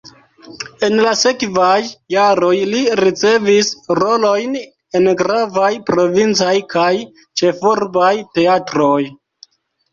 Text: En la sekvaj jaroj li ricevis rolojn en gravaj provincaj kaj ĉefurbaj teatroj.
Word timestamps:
En 0.85 0.93
la 1.07 1.09
sekvaj 1.23 1.81
jaroj 2.13 2.55
li 2.71 2.81
ricevis 3.01 3.71
rolojn 4.01 4.57
en 5.01 5.07
gravaj 5.21 5.71
provincaj 5.93 6.57
kaj 6.75 6.91
ĉefurbaj 7.23 8.13
teatroj. 8.41 9.01